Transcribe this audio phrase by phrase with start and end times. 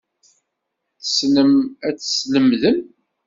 [0.99, 1.53] Tessnem
[1.87, 2.77] ad teslemdem.